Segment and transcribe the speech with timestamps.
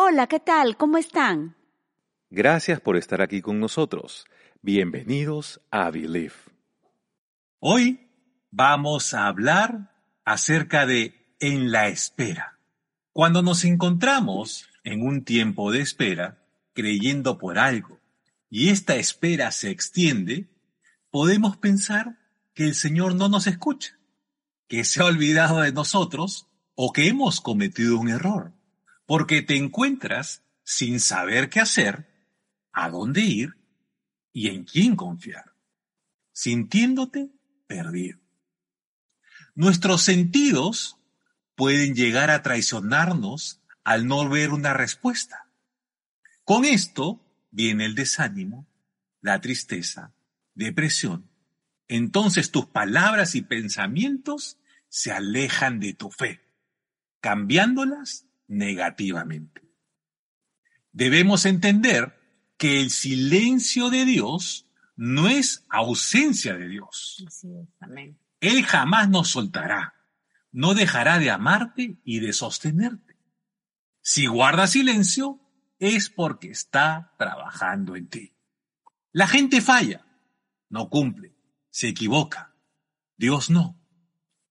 [0.00, 0.76] Hola, ¿qué tal?
[0.76, 1.56] ¿Cómo están?
[2.30, 4.26] Gracias por estar aquí con nosotros.
[4.62, 6.36] Bienvenidos a Believe.
[7.58, 8.08] Hoy
[8.52, 9.90] vamos a hablar
[10.24, 12.60] acerca de en la espera.
[13.12, 16.44] Cuando nos encontramos en un tiempo de espera,
[16.74, 17.98] creyendo por algo,
[18.48, 20.48] y esta espera se extiende,
[21.10, 22.20] podemos pensar
[22.54, 23.98] que el Señor no nos escucha,
[24.68, 26.46] que se ha olvidado de nosotros
[26.76, 28.52] o que hemos cometido un error,
[29.08, 32.06] porque te encuentras sin saber qué hacer,
[32.72, 33.56] a dónde ir
[34.34, 35.54] y en quién confiar,
[36.30, 37.30] sintiéndote
[37.66, 38.20] perdido.
[39.54, 40.98] Nuestros sentidos
[41.54, 45.50] pueden llegar a traicionarnos al no ver una respuesta.
[46.44, 48.68] Con esto viene el desánimo,
[49.22, 50.12] la tristeza,
[50.52, 51.30] depresión.
[51.88, 54.58] Entonces tus palabras y pensamientos
[54.90, 56.42] se alejan de tu fe,
[57.20, 59.62] cambiándolas negativamente.
[60.92, 62.18] Debemos entender
[62.56, 67.24] que el silencio de Dios no es ausencia de Dios.
[68.40, 69.94] Él jamás nos soltará,
[70.50, 73.16] no dejará de amarte y de sostenerte.
[74.00, 75.40] Si guarda silencio,
[75.78, 78.34] es porque está trabajando en ti.
[79.12, 80.04] La gente falla,
[80.68, 81.34] no cumple,
[81.70, 82.54] se equivoca.
[83.16, 83.78] Dios no.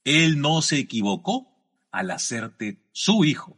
[0.03, 1.57] Él no se equivocó
[1.91, 3.56] al hacerte su hijo.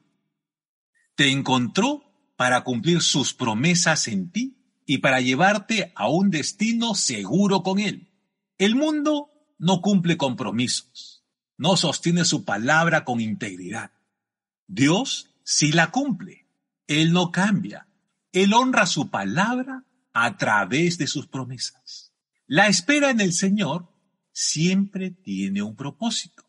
[1.20, 2.06] Te encontró
[2.38, 8.14] para cumplir sus promesas en ti y para llevarte a un destino seguro con Él.
[8.58, 11.26] El mundo no cumple compromisos,
[11.58, 13.92] no sostiene su palabra con integridad.
[14.66, 16.48] Dios sí la cumple.
[16.88, 17.90] Él no cambia.
[18.32, 22.14] Él honra su palabra a través de sus promesas.
[22.48, 23.94] La espera en el Señor
[24.32, 26.46] siempre tiene un propósito.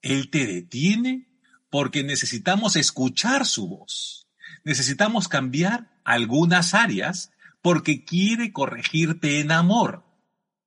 [0.00, 1.35] Él te detiene
[1.70, 4.26] porque necesitamos escuchar su voz
[4.66, 7.30] necesitamos cambiar algunas áreas
[7.62, 10.04] porque quiere corregirte en amor,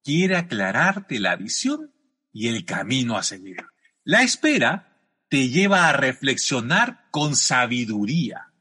[0.04, 1.94] quiere aclararte la visión
[2.32, 3.58] y el camino a seguir.
[4.06, 8.54] La espera te lleva a reflexionar con sabiduría,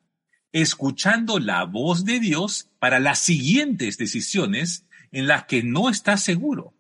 [0.51, 6.75] escuchando la voz de Dios para las siguientes decisiones en las que no estás seguro.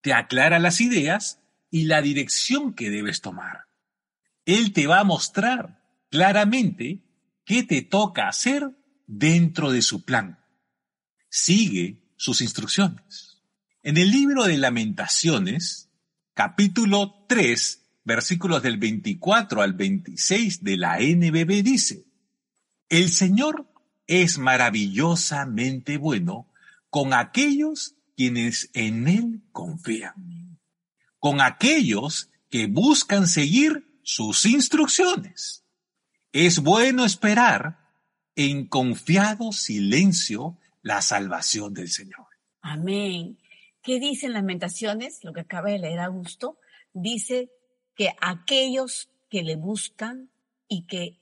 [0.00, 3.65] Te aclara las ideas y la dirección que debes tomar.
[4.46, 7.02] Él te va a mostrar claramente
[7.44, 8.70] qué te toca hacer
[9.06, 10.38] dentro de su plan.
[11.28, 13.42] Sigue sus instrucciones.
[13.82, 15.90] En el libro de lamentaciones,
[16.32, 22.06] capítulo 3, versículos del 24 al 26 de la NBB dice,
[22.88, 23.68] El Señor
[24.06, 26.52] es maravillosamente bueno
[26.88, 30.60] con aquellos quienes en Él confían,
[31.18, 35.64] con aquellos que buscan seguir sus instrucciones.
[36.30, 37.90] Es bueno esperar
[38.36, 42.28] en confiado silencio la salvación del Señor.
[42.60, 43.36] Amén.
[43.82, 45.24] ¿Qué dicen Lamentaciones?
[45.24, 46.60] Lo que acaba de leer Augusto.
[46.92, 47.50] Dice
[47.96, 50.30] que aquellos que le buscan
[50.68, 51.18] y que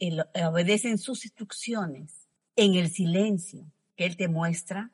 [0.46, 3.64] obedecen sus instrucciones en el silencio
[3.96, 4.90] que Él te muestra,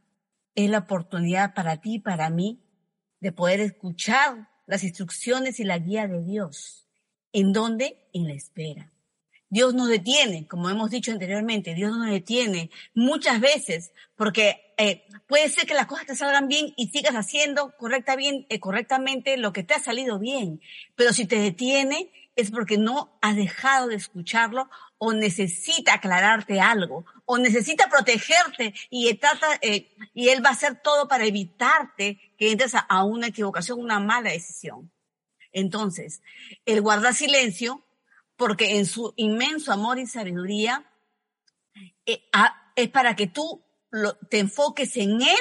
[0.55, 2.63] es la oportunidad para ti y para mí
[3.19, 6.87] de poder escuchar las instrucciones y la guía de Dios.
[7.33, 7.97] ¿En dónde?
[8.13, 8.91] En la espera.
[9.53, 15.49] Dios nos detiene, como hemos dicho anteriormente, Dios nos detiene muchas veces porque eh, puede
[15.49, 19.53] ser que las cosas te salgan bien y sigas haciendo correcta, bien, eh, correctamente lo
[19.53, 20.61] que te ha salido bien,
[20.95, 27.05] pero si te detiene es porque no has dejado de escucharlo o necesita aclararte algo
[27.25, 32.53] o necesita protegerte y, trata, eh, y él va a hacer todo para evitarte que
[32.53, 34.93] entres a, a una equivocación, una mala decisión.
[35.53, 36.23] Entonces,
[36.67, 37.85] el guardar silencio
[38.37, 40.91] porque en su inmenso amor y sabiduría
[42.07, 42.23] eh,
[42.75, 43.63] es para que tú
[44.29, 45.39] te enfoques en Él,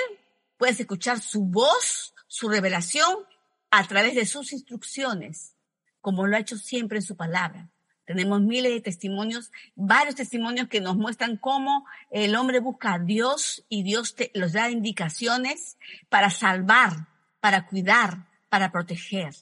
[0.58, 3.26] puedes escuchar su voz, su revelación
[3.72, 5.56] a través de sus instrucciones,
[6.02, 7.70] como lo ha hecho siempre en su palabra.
[8.06, 13.64] Tenemos miles de testimonios, varios testimonios que nos muestran cómo el hombre busca a Dios
[13.70, 15.78] y Dios te, los da indicaciones
[16.10, 17.08] para salvar,
[17.40, 19.36] para cuidar, para proteger.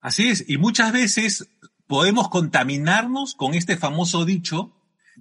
[0.00, 1.48] Así es, y muchas veces
[1.86, 4.74] podemos contaminarnos con este famoso dicho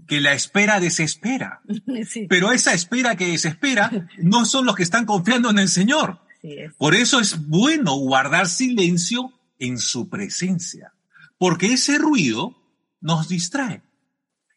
[0.08, 1.62] que la espera desespera.
[2.30, 6.22] Pero esa espera que desespera no son los que están confiando en el Señor.
[6.78, 10.94] Por eso es bueno guardar silencio en su presencia,
[11.38, 12.56] porque ese ruido
[13.02, 13.82] nos distrae.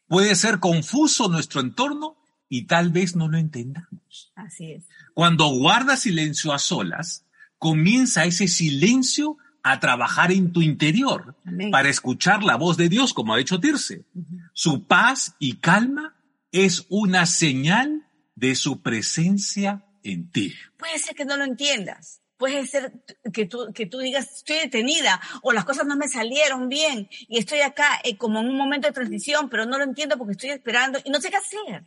[0.07, 4.31] Puede ser confuso nuestro entorno y tal vez no lo entendamos.
[4.35, 4.83] Así es.
[5.13, 7.25] Cuando guarda silencio a solas,
[7.57, 11.35] comienza ese silencio a trabajar en tu interior
[11.71, 14.05] para escuchar la voz de Dios, como ha dicho Tirce.
[14.53, 16.15] Su paz y calma
[16.51, 20.53] es una señal de su presencia en ti.
[20.77, 22.21] Puede ser que no lo entiendas.
[22.37, 22.91] Puede ser
[23.31, 27.37] que tú, que tú digas, estoy detenida o las cosas no me salieron bien y
[27.37, 30.49] estoy acá eh, como en un momento de transición, pero no lo entiendo porque estoy
[30.49, 31.83] esperando y no sé qué hacer.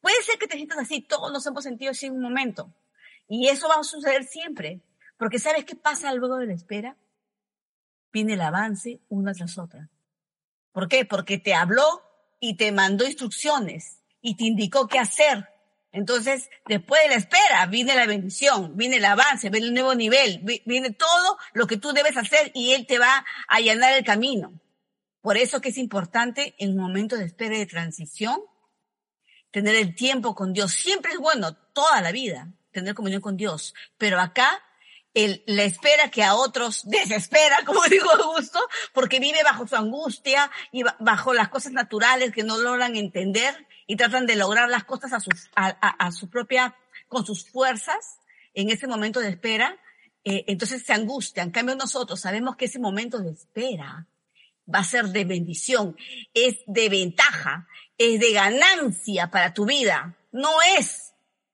[0.00, 2.72] Puede ser que te sientas así, todos nos hemos sentido así en un momento.
[3.28, 4.80] Y eso va a suceder siempre.
[5.20, 6.96] Porque ¿sabes qué pasa luego de la espera?
[8.10, 9.90] Viene el avance una tras otra.
[10.72, 11.04] ¿Por qué?
[11.04, 11.84] Porque te habló
[12.40, 15.46] y te mandó instrucciones y te indicó qué hacer.
[15.92, 20.40] Entonces, después de la espera, viene la bendición, viene el avance, viene el nuevo nivel,
[20.64, 24.58] viene todo lo que tú debes hacer y Él te va a allanar el camino.
[25.20, 28.40] Por eso que es importante en un momento de espera y de transición,
[29.50, 30.72] tener el tiempo con Dios.
[30.72, 33.74] Siempre es bueno, toda la vida, tener comunión con Dios.
[33.98, 34.62] Pero acá
[35.14, 38.60] el, la espera que a otros desespera, como digo Augusto,
[38.92, 43.96] porque vive bajo su angustia y bajo las cosas naturales que no logran entender y
[43.96, 46.76] tratan de lograr las cosas a su, a, a, su propia,
[47.08, 48.20] con sus fuerzas
[48.54, 49.78] en ese momento de espera,
[50.24, 51.48] eh, entonces se angustian.
[51.48, 54.06] En cambio nosotros sabemos que ese momento de espera
[54.72, 55.96] va a ser de bendición,
[56.34, 57.66] es de ventaja,
[57.98, 61.09] es de ganancia para tu vida, no es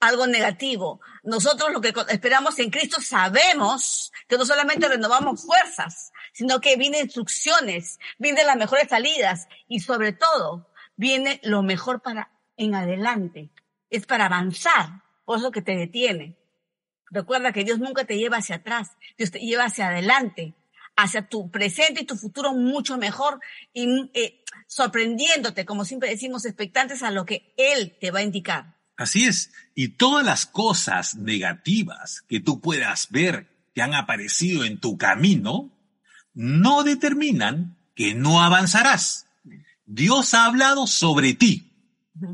[0.08, 1.00] algo negativo.
[1.22, 7.04] Nosotros lo que esperamos en Cristo sabemos que no solamente renovamos fuerzas, sino que vienen
[7.04, 13.50] instrucciones, vienen las mejores salidas y sobre todo viene lo mejor para en adelante.
[13.90, 16.36] Es para avanzar, por eso que te detiene.
[17.10, 20.54] Recuerda que Dios nunca te lleva hacia atrás, Dios te lleva hacia adelante,
[20.96, 23.40] hacia tu presente y tu futuro mucho mejor
[23.72, 28.75] y eh, sorprendiéndote, como siempre decimos, expectantes a lo que Él te va a indicar.
[28.96, 29.52] Así es.
[29.74, 35.70] Y todas las cosas negativas que tú puedas ver que han aparecido en tu camino,
[36.32, 39.26] no determinan que no avanzarás.
[39.84, 41.72] Dios ha hablado sobre ti.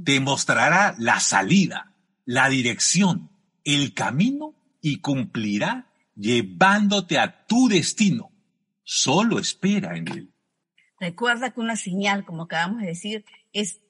[0.04, 1.92] Te mostrará la salida,
[2.24, 3.30] la dirección,
[3.64, 8.30] el camino y cumplirá llevándote a tu destino.
[8.84, 10.34] Solo espera en él.
[11.00, 13.80] Recuerda que una señal, como acabamos de decir, es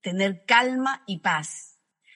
[0.00, 1.73] tener calma y paz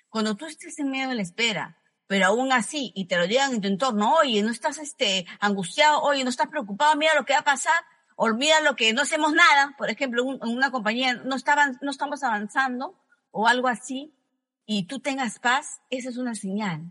[0.09, 3.55] cuando tú estés en medio de la espera, pero aún así, y te lo llegan
[3.55, 7.35] en tu entorno, oye, no estás este, angustiado, oye, no estás preocupado, mira lo que
[7.35, 7.81] va a pasar,
[8.17, 11.37] olvida lo que no hacemos nada, por ejemplo, en una compañía no,
[11.83, 12.99] no estamos avanzando
[13.31, 14.15] o algo así,
[14.65, 16.91] y tú tengas paz, esa es una señal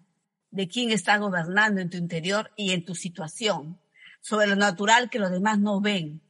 [0.52, 3.80] de quién está gobernando en tu interior y en tu situación,
[4.22, 6.22] sobre lo natural que los demás no ven.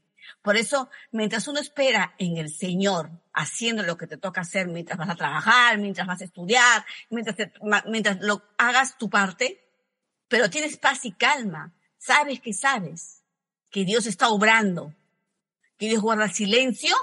[0.41, 4.97] Por eso, mientras uno espera en el Señor, haciendo lo que te toca hacer mientras
[4.97, 7.35] vas a trabajar, mientras vas a estudiar, mientras,
[7.85, 9.63] mientras lo hagas tu parte,
[10.27, 13.23] pero tienes paz y calma, sabes que sabes
[13.69, 14.93] que Dios está obrando,
[15.77, 16.95] que Dios guarda silencio,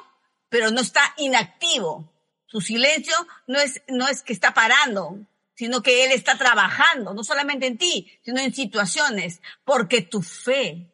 [0.49, 2.13] pero no está inactivo.
[2.47, 3.15] Su silencio
[3.47, 7.79] no es, no es que está parando, sino que Él está trabajando, no solamente en
[7.79, 10.93] ti, sino en situaciones, porque tu fe,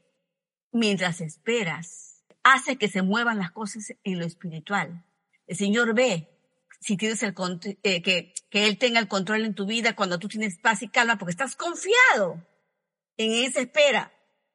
[0.73, 2.10] mientras esperas,
[2.43, 5.05] hace que se muevan las cosas en lo espiritual.
[5.47, 6.29] El Señor ve
[6.81, 7.35] si tienes el
[7.83, 10.89] eh, que, que Él tenga el control en tu vida cuando tú tienes paz y
[10.89, 12.47] calma, porque estás confiado
[13.17, 14.13] en esa espera.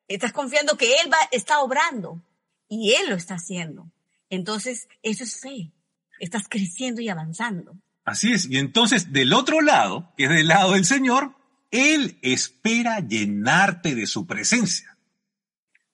[0.07, 2.21] Estás confiando que Él va, está obrando
[2.67, 3.91] y Él lo está haciendo.
[4.29, 5.71] Entonces, eso es fe.
[6.19, 7.77] Estás creciendo y avanzando.
[8.05, 8.45] Así es.
[8.49, 11.35] Y entonces, del otro lado, que es del lado del Señor,
[11.71, 14.97] Él espera llenarte de su presencia.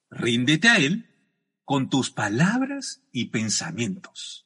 [0.10, 1.11] Ríndete a Él
[1.72, 4.46] con tus palabras y pensamientos.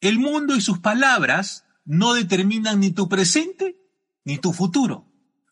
[0.00, 3.76] El mundo y sus palabras no determinan ni tu presente
[4.24, 5.04] ni tu futuro.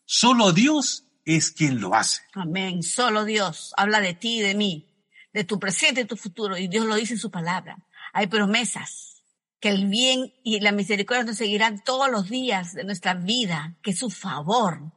[0.05, 2.23] Solo Dios es quien lo hace.
[2.33, 2.81] Amén.
[2.81, 4.95] Solo Dios habla de ti y de mí,
[5.31, 6.57] de tu presente y tu futuro.
[6.57, 7.85] Y Dios lo dice en su palabra.
[8.11, 9.23] Hay promesas
[9.59, 13.93] que el bien y la misericordia nos seguirán todos los días de nuestra vida, que
[13.93, 14.91] su favor,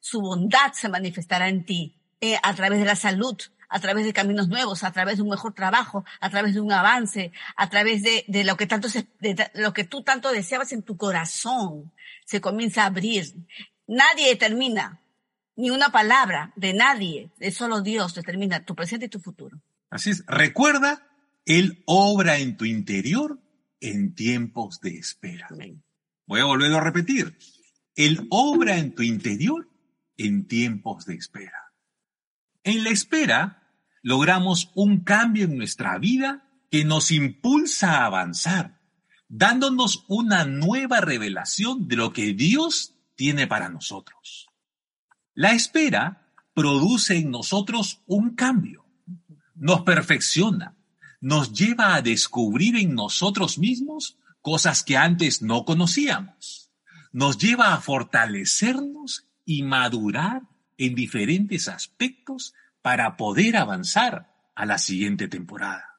[0.00, 3.36] su bondad se manifestará en ti eh, a través de la salud,
[3.70, 6.72] a través de caminos nuevos, a través de un mejor trabajo, a través de un
[6.72, 10.72] avance, a través de, de lo que tanto se, de lo que tú tanto deseabas
[10.72, 11.92] en tu corazón,
[12.26, 13.32] se comienza a abrir.
[13.86, 15.00] Nadie determina,
[15.56, 19.60] ni una palabra de nadie, de solo Dios determina tu presente y tu futuro.
[19.88, 20.24] Así es.
[20.26, 21.06] Recuerda,
[21.46, 23.40] Él obra en tu interior
[23.80, 25.48] en tiempos de espera.
[26.26, 27.36] Voy a volverlo a repetir.
[27.96, 29.68] Él obra en tu interior
[30.16, 31.72] en tiempos de espera.
[32.62, 33.59] En la espera,
[34.02, 38.80] logramos un cambio en nuestra vida que nos impulsa a avanzar,
[39.28, 44.48] dándonos una nueva revelación de lo que Dios tiene para nosotros.
[45.34, 48.84] La espera produce en nosotros un cambio,
[49.54, 50.76] nos perfecciona,
[51.20, 56.70] nos lleva a descubrir en nosotros mismos cosas que antes no conocíamos.
[57.12, 60.42] Nos lleva a fortalecernos y madurar
[60.78, 65.90] en diferentes aspectos para poder avanzar a la siguiente temporada.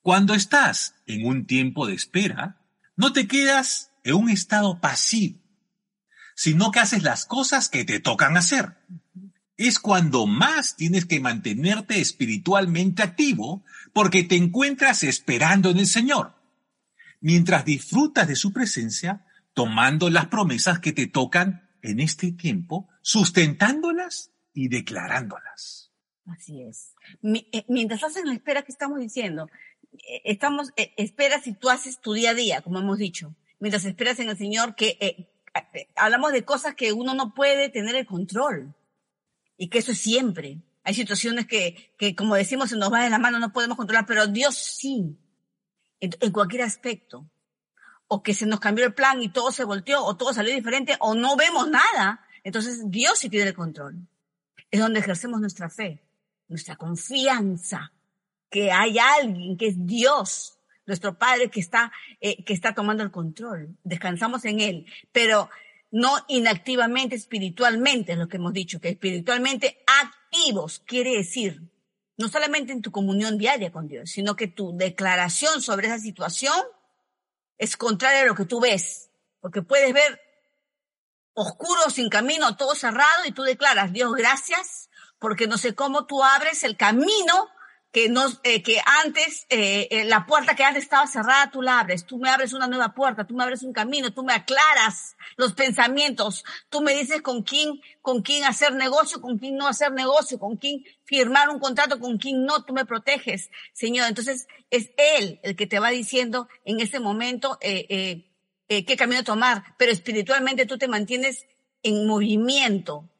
[0.00, 2.60] Cuando estás en un tiempo de espera,
[2.96, 5.38] no te quedas en un estado pasivo,
[6.34, 8.78] sino que haces las cosas que te tocan hacer.
[9.56, 16.34] Es cuando más tienes que mantenerte espiritualmente activo porque te encuentras esperando en el Señor,
[17.20, 24.32] mientras disfrutas de su presencia, tomando las promesas que te tocan en este tiempo, sustentándolas
[24.54, 25.90] y declarándolas.
[26.26, 26.94] Así es.
[27.22, 29.48] Eh, mientras hacen la espera que estamos diciendo,
[29.92, 33.84] eh, estamos, eh, esperas si tú haces tu día a día, como hemos dicho, mientras
[33.84, 35.28] esperas en el Señor, que eh,
[35.96, 38.74] hablamos de cosas que uno no puede tener el control
[39.56, 40.62] y que eso es siempre.
[40.84, 44.06] Hay situaciones que, que como decimos, se nos va de la mano, no podemos controlar,
[44.06, 45.16] pero Dios sí,
[46.00, 47.28] en, en cualquier aspecto.
[48.08, 50.96] O que se nos cambió el plan y todo se volteó, o todo salió diferente,
[51.00, 52.26] o no vemos nada.
[52.44, 54.06] Entonces Dios sí tiene el control.
[54.72, 56.02] Es donde ejercemos nuestra fe,
[56.48, 57.92] nuestra confianza
[58.50, 63.12] que hay alguien, que es Dios, nuestro Padre que está, eh, que está tomando el
[63.12, 63.76] control.
[63.84, 65.48] Descansamos en Él, pero
[65.92, 71.62] no inactivamente, espiritualmente, es lo que hemos dicho, que espiritualmente activos quiere decir
[72.16, 76.54] no solamente en tu comunión diaria con Dios, sino que tu declaración sobre esa situación
[77.58, 79.10] es contraria a lo que tú ves,
[79.40, 80.20] porque puedes ver
[81.34, 86.22] oscuro, sin camino, todo cerrado, y tú declaras, Dios, gracias, porque no sé cómo tú
[86.22, 87.48] abres el camino
[87.92, 91.78] que, no, eh, que antes, eh, eh, la puerta que antes estaba cerrada, tú la
[91.78, 95.14] abres, tú me abres una nueva puerta, tú me abres un camino, tú me aclaras
[95.36, 99.92] los pensamientos, tú me dices con quién, con quién hacer negocio, con quién no hacer
[99.92, 104.08] negocio, con quién firmar un contrato, con quién no, tú me proteges, Señor.
[104.08, 108.31] Entonces, es Él el que te va diciendo en ese momento eh,
[108.68, 111.46] qué camino tomar, pero espiritualmente tú te mantienes
[111.82, 113.12] en movimiento,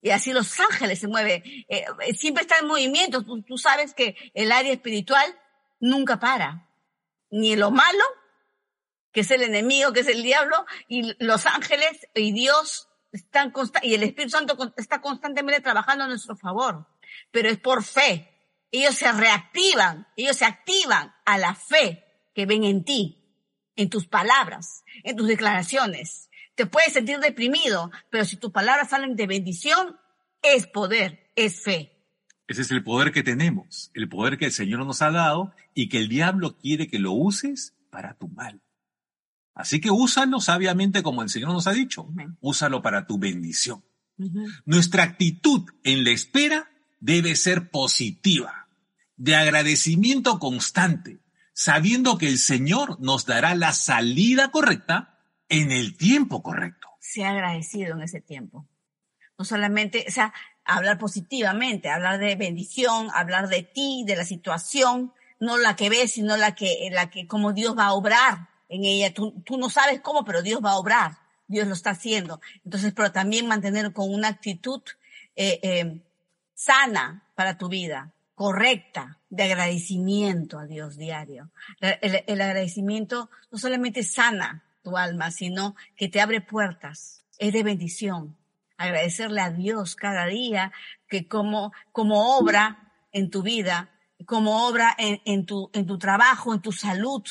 [0.00, 1.42] y así los ángeles se mueven.
[1.68, 1.86] Eh,
[2.16, 3.24] siempre está en movimiento.
[3.24, 5.26] Tú, sabes que el área espiritual
[5.80, 6.68] nunca para.
[7.30, 8.04] Ni lo malo,
[9.12, 13.52] que es el enemigo, que es el diablo, y los ángeles y Dios están
[13.82, 16.86] y el Espíritu Santo está constantemente trabajando a nuestro favor.
[17.30, 18.34] Pero es por fe.
[18.70, 23.27] Ellos se reactivan, ellos se activan a la fe que ven en ti,
[23.78, 29.14] en tus palabras, en tus declaraciones te puedes sentir deprimido, pero si tus palabras salen
[29.14, 29.96] de bendición,
[30.42, 31.92] es poder, es fe.
[32.48, 35.88] Ese es el poder que tenemos, el poder que el Señor nos ha dado y
[35.88, 38.60] que el diablo quiere que lo uses para tu mal.
[39.54, 42.08] Así que úsalo sabiamente como el Señor nos ha dicho.
[42.40, 43.84] Úsalo para tu bendición.
[44.64, 48.66] Nuestra actitud en la espera debe ser positiva,
[49.16, 51.20] de agradecimiento constante,
[51.58, 56.88] sabiendo que el Señor nos dará la salida correcta en el tiempo correcto.
[57.00, 58.64] Sea agradecido en ese tiempo.
[59.36, 60.32] No solamente, o sea,
[60.64, 66.12] hablar positivamente, hablar de bendición, hablar de ti, de la situación, no la que ves,
[66.12, 69.12] sino la que, la que, como Dios va a obrar en ella.
[69.12, 71.18] Tú, tú no sabes cómo, pero Dios va a obrar.
[71.48, 72.40] Dios lo está haciendo.
[72.64, 74.82] Entonces, pero también mantener con una actitud
[75.34, 76.04] eh, eh,
[76.54, 81.50] sana para tu vida, correcta, de agradecimiento a Dios diario.
[81.80, 87.24] El, el agradecimiento no solamente sana tu alma, sino que te abre puertas.
[87.38, 88.36] Es de bendición.
[88.76, 90.72] Agradecerle a Dios cada día
[91.08, 93.90] que como, como obra en tu vida,
[94.26, 97.22] como obra en, en, tu, en tu trabajo, en tu salud.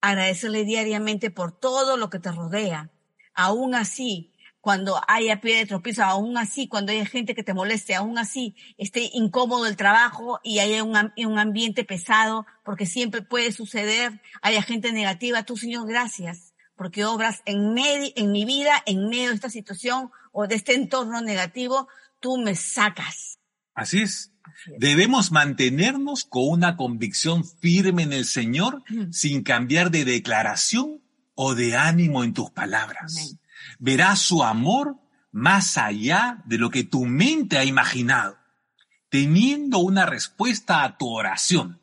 [0.00, 2.90] Agradecerle diariamente por todo lo que te rodea.
[3.34, 4.32] Aún así,
[4.68, 8.54] cuando haya pie de tropiezo, aún así, cuando haya gente que te moleste, aún así
[8.76, 14.60] esté incómodo el trabajo y haya un, un ambiente pesado, porque siempre puede suceder, haya
[14.60, 19.36] gente negativa, tú Señor, gracias porque obras en, medio, en mi vida, en medio de
[19.36, 21.88] esta situación o de este entorno negativo,
[22.20, 23.38] tú me sacas.
[23.74, 24.32] Así es.
[24.76, 28.82] Debemos mantenernos con una convicción firme en el Señor
[29.12, 31.00] sin cambiar de declaración
[31.34, 33.38] o de ánimo en tus palabras.
[33.78, 34.96] Verás su amor
[35.32, 38.38] más allá de lo que tu mente ha imaginado,
[39.08, 41.80] teniendo una respuesta a tu oración.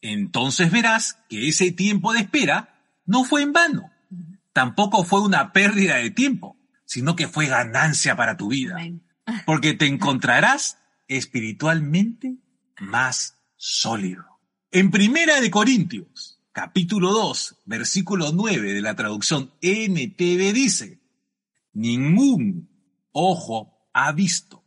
[0.00, 3.90] Entonces verás que ese tiempo de espera no fue en vano
[4.58, 8.76] tampoco fue una pérdida de tiempo, sino que fue ganancia para tu vida.
[9.46, 12.38] Porque te encontrarás espiritualmente
[12.80, 14.24] más sólido.
[14.72, 20.97] En Primera de Corintios, capítulo 2, versículo 9 de la traducción NTV dice,
[21.78, 22.68] ningún
[23.12, 24.64] ojo ha visto,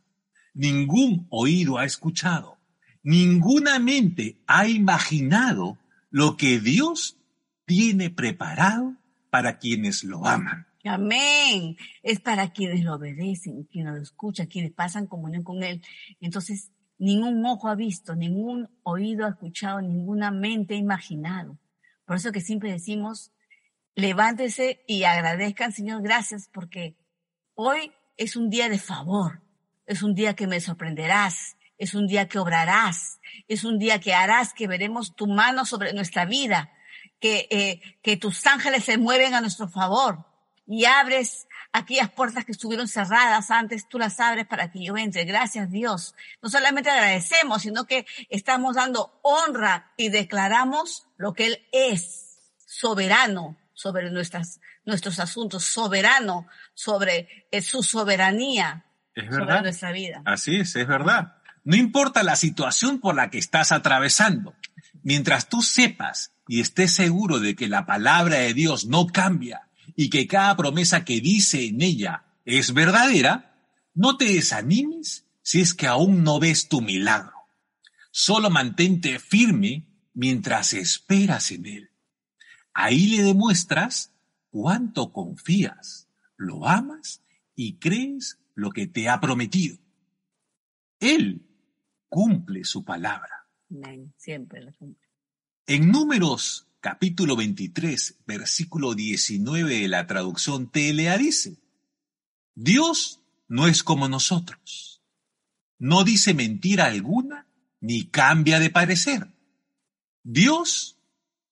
[0.54, 2.58] ningún oído ha escuchado,
[3.02, 5.78] ninguna mente ha imaginado
[6.08, 7.18] lo que Dios
[7.66, 8.96] tiene preparado
[9.28, 10.66] para quienes lo aman.
[10.84, 11.76] Amén.
[12.02, 15.82] Es para quienes lo obedecen, quienes lo escuchan, quienes pasan comunión con Él.
[16.18, 21.58] Entonces, ningún ojo ha visto, ningún oído ha escuchado, ninguna mente ha imaginado.
[22.06, 23.32] Por eso que siempre decimos,
[23.94, 26.96] levántese y agradezcan, Señor, gracias, porque
[27.54, 29.40] hoy es un día de favor,
[29.86, 34.14] es un día que me sorprenderás, es un día que obrarás, es un día que
[34.14, 36.72] harás que veremos tu mano sobre nuestra vida,
[37.20, 40.26] que, eh, que tus ángeles se mueven a nuestro favor
[40.66, 45.24] y abres aquellas puertas que estuvieron cerradas antes, tú las abres para que yo entre.
[45.24, 46.14] Gracias Dios.
[46.40, 53.56] No solamente agradecemos, sino que estamos dando honra y declaramos lo que Él es, soberano
[53.74, 59.62] sobre nuestras, nuestros asuntos, soberano sobre eh, su soberanía Es sobre verdad.
[59.62, 60.22] nuestra vida.
[60.24, 61.36] Así es, es verdad.
[61.64, 64.54] No importa la situación por la que estás atravesando,
[65.02, 70.10] mientras tú sepas y estés seguro de que la palabra de Dios no cambia y
[70.10, 73.54] que cada promesa que dice en ella es verdadera,
[73.94, 77.32] no te desanimes si es que aún no ves tu milagro.
[78.10, 81.90] Solo mantente firme mientras esperas en él.
[82.74, 84.12] Ahí le demuestras
[84.50, 87.22] cuánto confías, lo amas
[87.54, 89.78] y crees lo que te ha prometido.
[91.00, 91.46] Él
[92.08, 93.46] cumple su palabra.
[94.16, 95.08] Siempre lo cumple.
[95.66, 101.56] En Números capítulo 23, versículo 19 de la traducción TLA dice,
[102.54, 105.02] Dios no es como nosotros.
[105.78, 107.46] No dice mentira alguna
[107.80, 109.28] ni cambia de parecer.
[110.22, 110.98] Dios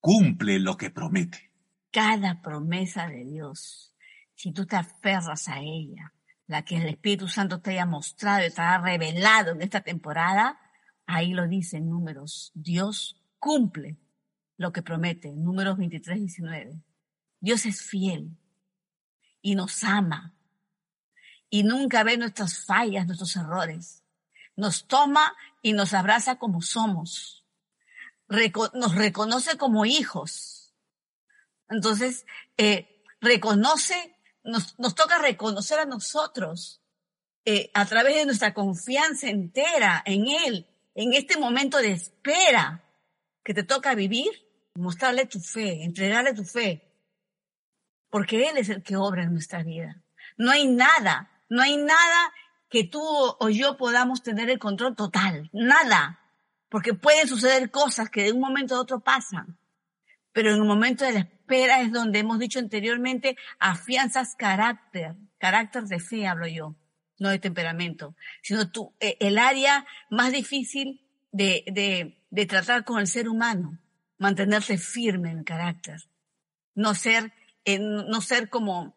[0.00, 1.52] cumple lo que promete.
[1.92, 3.94] Cada promesa de Dios,
[4.34, 6.12] si tú te aferras a ella,
[6.46, 10.58] la que el Espíritu Santo te haya mostrado y te haya revelado en esta temporada,
[11.06, 12.50] ahí lo dice en números.
[12.54, 13.98] Dios cumple
[14.56, 16.82] lo que promete, números 23, 19.
[17.40, 18.36] Dios es fiel
[19.42, 20.34] y nos ama
[21.48, 24.04] y nunca ve nuestras fallas, nuestros errores.
[24.56, 27.39] Nos toma y nos abraza como somos.
[28.30, 30.74] Nos reconoce como hijos.
[31.68, 36.80] Entonces, eh, reconoce, nos, nos toca reconocer a nosotros
[37.44, 42.84] eh, a través de nuestra confianza entera en Él, en este momento de espera
[43.42, 44.30] que te toca vivir,
[44.74, 46.94] mostrarle tu fe, entregarle tu fe,
[48.10, 50.02] porque Él es el que obra en nuestra vida.
[50.36, 52.32] No hay nada, no hay nada
[52.68, 56.20] que tú o yo podamos tener el control total, nada,
[56.70, 59.58] porque pueden suceder cosas que de un momento a otro pasan,
[60.32, 65.84] pero en el momento de la espera es donde hemos dicho anteriormente, afianzas carácter, carácter
[65.84, 66.76] de fe hablo yo,
[67.18, 68.62] no de temperamento, sino
[69.00, 73.78] eh, el área más difícil de, de, de tratar con el ser humano,
[74.16, 76.00] mantenerse firme en el carácter,
[76.74, 77.32] no ser,
[77.66, 78.94] no ser como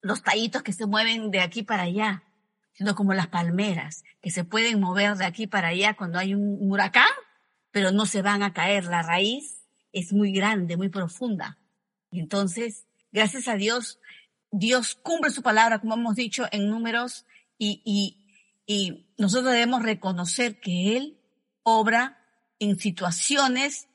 [0.00, 2.24] los tallitos que se mueven de aquí para allá,
[2.74, 6.58] sino como las palmeras, que se pueden mover de aquí para allá cuando hay un
[6.60, 7.08] huracán,
[7.70, 8.84] pero no se van a caer.
[8.84, 11.58] La raíz es muy grande, muy profunda.
[12.10, 13.98] Entonces, gracias a Dios,
[14.50, 17.26] Dios cumple su palabra, como hemos dicho en números,
[17.58, 18.26] y, y,
[18.66, 21.18] y nosotros debemos reconocer que Él
[21.62, 22.18] obra
[22.58, 23.88] en situaciones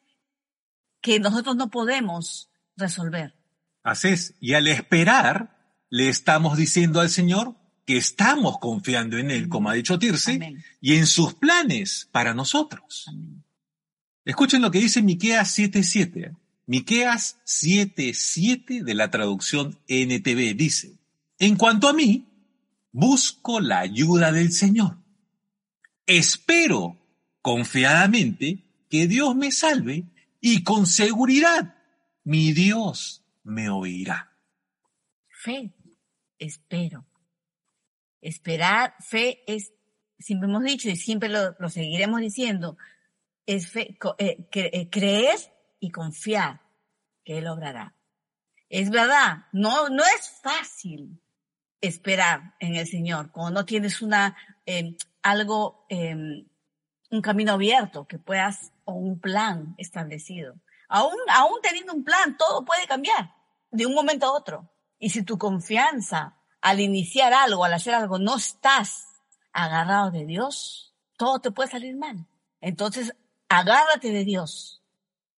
[1.02, 3.36] que nosotros no podemos resolver.
[3.84, 4.36] Así es.
[4.40, 5.58] Y al esperar,
[5.90, 7.56] le estamos diciendo al Señor
[7.90, 9.98] que estamos confiando en Él, como ha dicho
[10.28, 10.64] Amén.
[10.80, 13.06] y en sus planes para nosotros.
[13.08, 13.44] Amén.
[14.24, 16.24] Escuchen lo que dice Miqueas 7:7.
[16.24, 16.36] ¿eh?
[16.68, 21.00] Miqueas 7:7 de la traducción NTV dice:
[21.40, 22.28] En cuanto a mí,
[22.92, 25.00] busco la ayuda del Señor.
[26.06, 26.96] Espero
[27.42, 30.04] confiadamente que Dios me salve
[30.40, 31.74] y con seguridad
[32.24, 34.38] mi Dios me oirá.
[35.28, 35.74] Fe,
[36.38, 37.09] espero.
[38.22, 39.74] Esperar, fe es,
[40.18, 42.78] siempre hemos dicho y siempre lo, lo seguiremos diciendo,
[43.46, 45.38] es fe, eh, cre- eh, creer
[45.80, 46.62] y confiar
[47.24, 47.96] que Él obrará.
[48.70, 51.22] Es verdad, no, no es fácil
[51.82, 56.46] esperar en el Señor cuando no tienes una, eh, algo, eh,
[57.12, 60.56] un camino abierto que puedas, o un plan establecido.
[60.88, 63.34] Aún, aún teniendo un plan, todo puede cambiar
[63.72, 64.70] de un momento a otro.
[65.00, 69.08] Y si tu confianza al iniciar algo, al hacer algo, no estás
[69.54, 72.28] agarrado de Dios, todo te puede salir mal.
[72.62, 73.14] Entonces,
[73.48, 74.82] agárrate de Dios.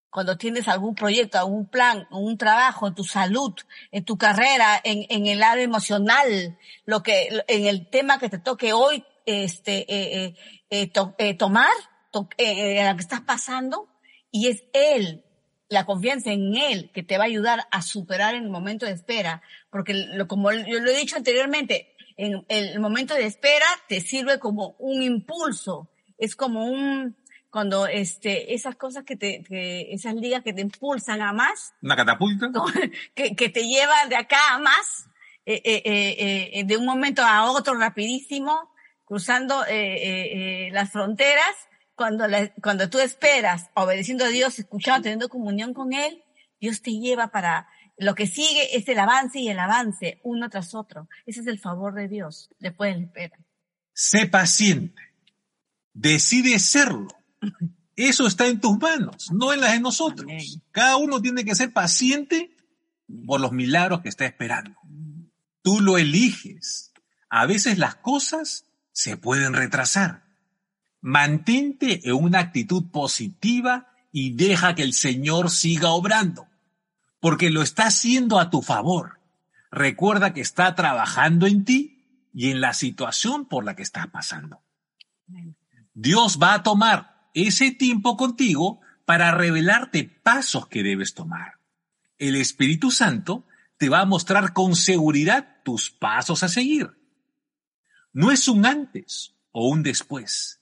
[0.09, 3.53] Cuando tienes algún proyecto, algún plan, un trabajo, en tu salud,
[3.91, 8.73] en tu carrera, en, el área emocional, lo que, en el tema que te toque
[8.73, 10.35] hoy, este, eh, eh,
[10.69, 11.71] eh, eh, tomar,
[12.11, 13.87] to- eh, eh, en la que estás pasando,
[14.31, 15.23] y es Él
[15.71, 19.41] la confianza en Él que te va a ayudar a superar el momento de espera,
[19.69, 24.37] porque lo, como yo lo he dicho anteriormente, en el momento de espera te sirve
[24.37, 27.15] como un impulso, es como un,
[27.49, 31.73] cuando este, esas cosas que te, que, esas ligas que te impulsan a más.
[31.81, 32.51] ¿Una catapulta?
[33.15, 35.07] Que, que te llevan de acá a más,
[35.45, 38.73] eh, eh, eh, eh, de un momento a otro rapidísimo,
[39.05, 41.55] cruzando eh, las fronteras,
[42.01, 42.25] cuando,
[42.63, 46.23] cuando tú esperas, obedeciendo a Dios, escuchando, teniendo comunión con Él,
[46.59, 50.73] Dios te lleva para, lo que sigue es el avance y el avance, uno tras
[50.73, 51.07] otro.
[51.27, 53.37] Ese es el favor de Dios después de la espera.
[53.93, 54.99] Sé paciente.
[55.93, 57.07] Decide serlo.
[57.95, 60.59] Eso está en tus manos, no en las de nosotros.
[60.71, 62.55] Cada uno tiene que ser paciente
[63.27, 64.75] por los milagros que está esperando.
[65.61, 66.93] Tú lo eliges.
[67.29, 70.20] A veces las cosas se pueden retrasar.
[71.01, 76.47] Mantente en una actitud positiva y deja que el Señor siga obrando,
[77.19, 79.19] porque lo está haciendo a tu favor.
[79.71, 84.61] Recuerda que está trabajando en ti y en la situación por la que estás pasando.
[85.93, 91.55] Dios va a tomar ese tiempo contigo para revelarte pasos que debes tomar.
[92.17, 93.45] El Espíritu Santo
[93.77, 96.91] te va a mostrar con seguridad tus pasos a seguir.
[98.13, 100.59] No es un antes o un después.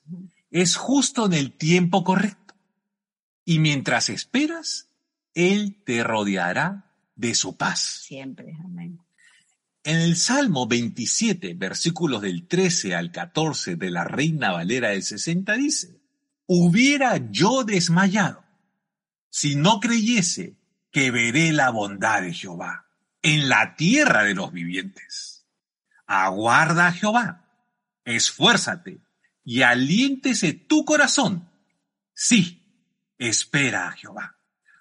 [0.51, 2.55] Es justo en el tiempo correcto.
[3.45, 4.89] Y mientras esperas,
[5.33, 8.03] Él te rodeará de su paz.
[8.05, 8.99] Siempre, amén.
[9.83, 15.53] En el Salmo 27, versículos del 13 al 14 de la Reina Valera del 60
[15.53, 15.99] dice,
[16.45, 18.43] hubiera yo desmayado
[19.29, 20.57] si no creyese
[20.91, 22.87] que veré la bondad de Jehová
[23.21, 25.45] en la tierra de los vivientes.
[26.05, 27.48] Aguarda a Jehová
[28.15, 29.01] esfuérzate
[29.43, 31.49] y aliéntese tu corazón.
[32.13, 32.63] Sí,
[33.17, 34.37] espera a Jehová.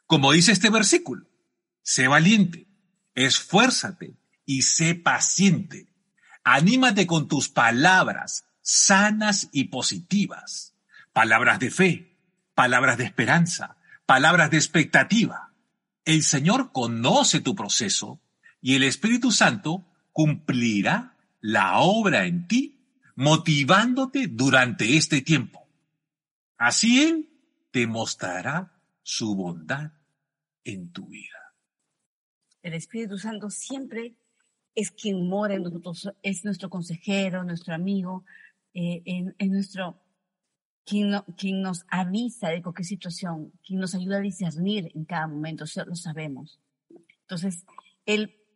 [0.06, 1.26] Como dice este versículo,
[1.82, 2.66] sé valiente,
[3.14, 5.88] esfuérzate y sé paciente.
[6.42, 10.74] Anímate con tus palabras sanas y positivas,
[11.12, 12.16] palabras de fe,
[12.54, 15.52] palabras de esperanza, palabras de expectativa.
[16.06, 18.22] El Señor conoce tu proceso
[18.62, 22.77] y el Espíritu Santo cumplirá la obra en ti
[23.18, 25.66] motivándote durante este tiempo.
[26.56, 27.28] Así Él
[27.72, 29.90] te mostrará su bondad
[30.62, 31.52] en tu vida.
[32.62, 34.14] El Espíritu Santo siempre
[34.72, 38.24] es quien mora en nosotros, es nuestro consejero, nuestro amigo,
[38.72, 40.00] eh, en, nuestro,
[40.84, 41.10] quien,
[41.60, 45.96] nos avisa de cualquier situación, quien nos ayuda a discernir en cada momento, eso lo
[45.96, 46.60] sabemos.
[47.22, 47.64] Entonces,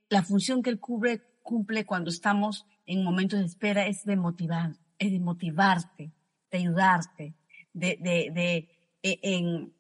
[0.09, 4.77] la función que él cubre, cumple cuando estamos en momentos de espera es de motivar,
[4.99, 6.13] es de motivarte,
[6.51, 7.35] de ayudarte,
[7.73, 8.71] de, de, de,
[9.03, 9.75] e, en,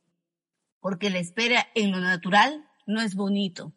[0.81, 3.72] porque la espera en lo natural no es bonito,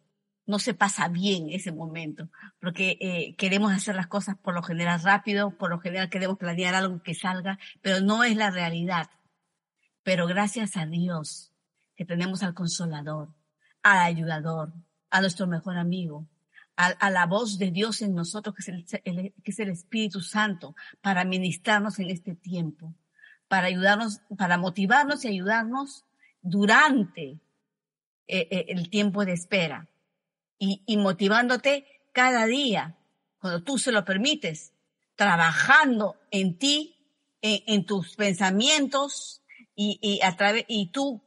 [0.46, 5.02] no se pasa bien ese momento, porque eh, queremos hacer las cosas por lo general
[5.02, 9.10] rápido, por lo general queremos planear algo que salga, pero no es la realidad.
[10.04, 11.52] Pero gracias a Dios
[11.96, 13.34] que tenemos al consolador,
[13.82, 14.74] al ayudador,
[15.10, 16.28] a nuestro mejor amigo,
[16.78, 18.68] a, la voz de Dios en nosotros, que es
[19.04, 22.94] el, que es el Espíritu Santo, para ministrarnos en este tiempo,
[23.48, 26.06] para ayudarnos, para motivarnos y ayudarnos
[26.42, 27.40] durante
[28.28, 29.88] eh, eh, el tiempo de espera.
[30.58, 32.98] Y, motivándote cada día,
[33.40, 34.74] cuando tú se lo permites,
[35.16, 36.96] trabajando en ti,
[37.42, 39.44] en, tus pensamientos
[39.76, 41.22] y, y, a través, y tú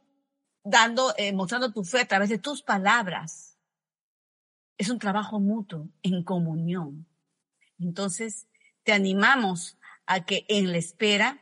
[0.63, 3.48] dando, eh, mostrando tu fe a través de tus palabras
[4.79, 7.05] es un trabajo mutuo, en comunión.
[7.77, 8.47] Entonces,
[8.83, 11.39] te animamos a que en la espera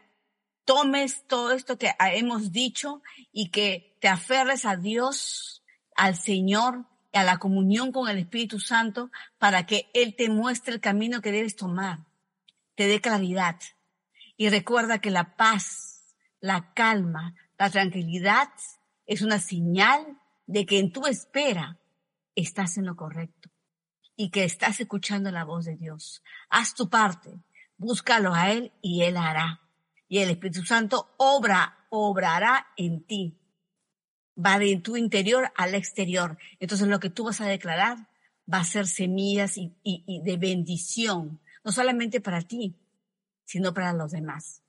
[0.65, 5.63] tomes todo esto que hemos dicho y que te aferres a Dios,
[5.95, 10.82] al Señor, a la comunión con el Espíritu Santo para que Él te muestre el
[10.82, 12.00] camino que debes tomar,
[12.76, 13.60] te dé claridad.
[14.36, 18.50] Y recuerda que la paz, la calma, la tranquilidad
[19.06, 21.78] es una señal de que en tu espera
[22.41, 23.50] estás en lo correcto
[24.15, 26.23] y que estás escuchando la voz de Dios.
[26.50, 27.43] Haz tu parte,
[27.78, 29.62] búscalo a Él y Él hará.
[30.08, 33.38] Y el Espíritu Santo obra, obrará en ti.
[34.38, 36.38] Va de tu interior al exterior.
[36.60, 38.10] Entonces lo que tú vas a declarar
[38.52, 42.80] va a ser semillas y, y de bendición, no solamente para ti,
[43.45, 44.63] sino para los demás.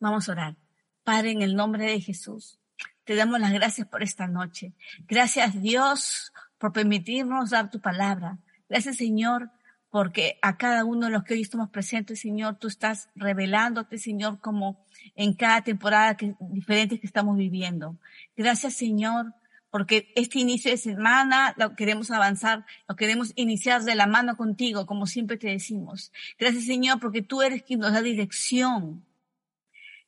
[0.00, 0.56] Vamos a orar.
[1.04, 2.58] Padre, en el nombre de Jesús,
[3.04, 4.72] te damos las gracias por esta noche.
[5.06, 8.38] Gracias Dios por permitirnos dar tu palabra.
[8.68, 9.50] Gracias Señor
[9.92, 14.40] porque a cada uno de los que hoy estamos presentes, Señor, tú estás revelándote, Señor,
[14.40, 14.82] como
[15.14, 17.98] en cada temporada que, diferente que estamos viviendo.
[18.34, 19.34] Gracias, Señor,
[19.68, 24.86] porque este inicio de semana lo queremos avanzar, lo queremos iniciar de la mano contigo,
[24.86, 26.10] como siempre te decimos.
[26.38, 29.04] Gracias, Señor, porque tú eres quien nos da dirección,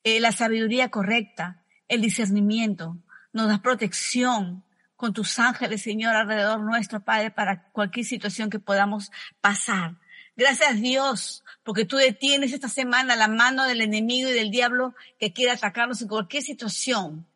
[0.03, 2.97] eh, la sabiduría correcta, el discernimiento,
[3.33, 4.64] nos das protección
[4.97, 9.97] con tus ángeles, Señor, alrededor nuestro, Padre, para cualquier situación que podamos pasar.
[10.37, 15.33] Gracias Dios, porque tú detienes esta semana la mano del enemigo y del diablo que
[15.33, 17.27] quiera atacarnos en cualquier situación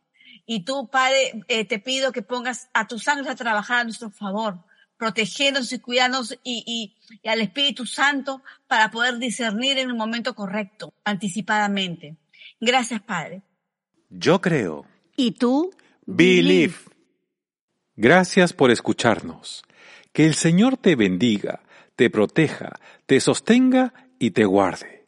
[0.51, 4.11] y tú, Padre, eh, te pido que pongas a tus ángeles a trabajar a nuestro
[4.11, 4.65] favor,
[4.97, 10.95] protegiéndonos y cuidándonos y, y, al Espíritu Santo para poder discernir en el momento correcto,
[11.05, 12.17] anticipadamente.
[12.61, 13.43] Gracias, Padre.
[14.11, 14.87] Yo creo.
[15.17, 15.73] ¿Y tú?
[16.07, 16.75] Believe.
[17.97, 19.63] Gracias por escucharnos.
[20.13, 21.61] Que el Señor te bendiga,
[21.97, 25.07] te proteja, te sostenga y te guarde.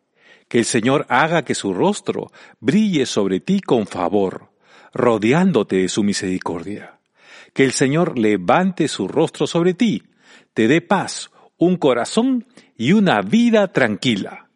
[0.49, 4.51] Que el Señor haga que su rostro brille sobre ti con favor
[4.93, 6.99] rodeándote de su misericordia.
[7.53, 10.03] Que el Señor levante su rostro sobre ti,
[10.55, 14.51] te dé paz, un corazón y una vida tranquila.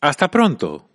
[0.00, 0.89] Hasta pronto.